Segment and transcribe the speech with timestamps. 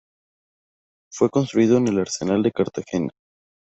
[1.13, 3.11] Fue construido en el Arsenal de Cartagena.